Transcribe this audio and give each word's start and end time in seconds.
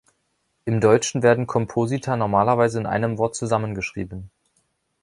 Im 0.65 0.81
Deutschen 0.81 1.21
werden 1.21 1.45
Komposita 1.45 2.17
normalerweise 2.17 2.79
in 2.79 2.87
einem 2.87 3.19
Wort 3.19 3.35
zusammengeschrieben. 3.35 4.31